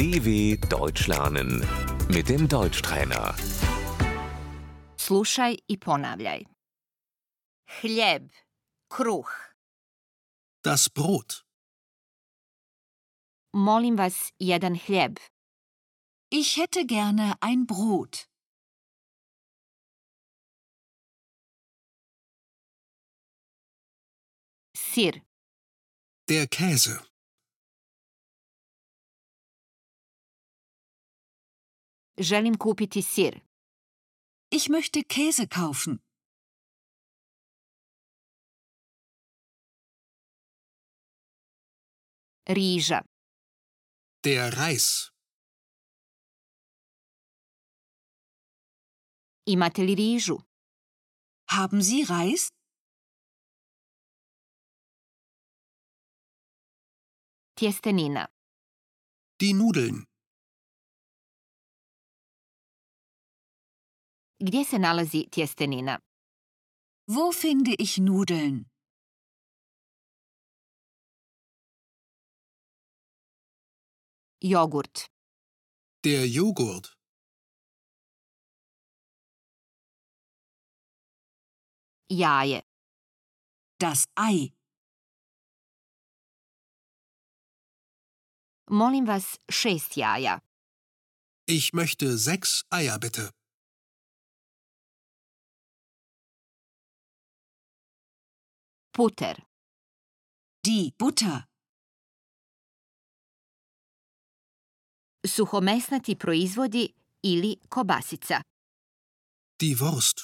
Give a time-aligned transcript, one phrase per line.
[0.00, 1.50] DW Deutsch lernen
[2.08, 3.34] mit dem Deutschtrainer.
[4.96, 6.44] Slušaj i ponavljaj.
[7.80, 8.30] Hljeb,
[8.88, 9.28] kruh.
[10.64, 11.44] Das Brot.
[13.52, 15.18] Molim vas jedan hljeb.
[16.30, 18.26] Ich hätte gerne ein Brot.
[24.76, 25.20] Sir,
[26.28, 27.09] Der Käse.
[32.18, 33.40] Želim kupiti sir.
[34.52, 36.00] Ich möchte Käse kaufen.
[42.48, 43.00] Riža,
[44.24, 45.10] Der Reis.
[49.46, 50.36] imate li rižu?
[51.50, 52.50] Haben Sie Reis?
[57.56, 58.24] Tjestenina,
[59.40, 60.09] Die Nudeln.
[64.46, 65.94] Gdje se nalazi tjestenina?
[67.14, 68.56] Wo finde ich Nudeln?
[74.42, 74.96] Jogurt,
[76.04, 76.86] Der Joghurt.
[82.10, 82.62] jaje,
[83.80, 84.52] Das Ei.
[88.70, 90.40] molim vas šest jaja,
[91.48, 93.30] Ich möchte sechs Eier bitte.
[98.92, 99.36] Puter,
[100.66, 101.46] Die Butter.
[105.26, 108.40] suhomesnati proizvodi ili kobasica.
[109.60, 110.18] Die Wurst.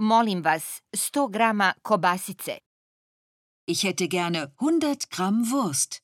[0.00, 2.58] Molim vas 100 grama kobasice,
[3.66, 6.00] Ich hätte gerne 100 Gramm Wurst.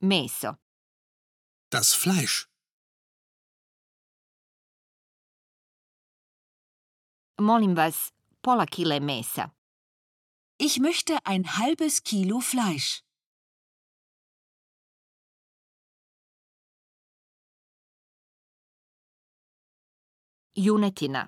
[0.00, 0.56] meso,
[1.70, 2.48] Das Fleisch.
[7.38, 8.12] molim vas
[8.42, 9.52] pola kile mesa,
[10.58, 13.02] Ich möchte ein halbes Kilo Fleisch.
[20.54, 21.22] junetina,